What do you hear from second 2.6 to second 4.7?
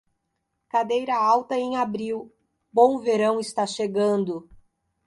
bom verão está chegando.